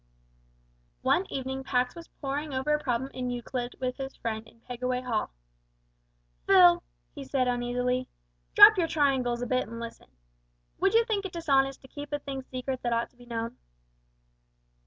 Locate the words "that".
12.81-12.93